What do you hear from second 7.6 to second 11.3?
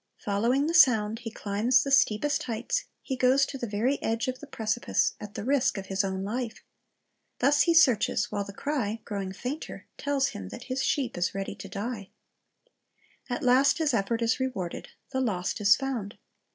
he searches, while the cry, growing fainter, tells him that his sheep